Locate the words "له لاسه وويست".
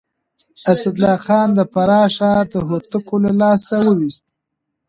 3.25-4.25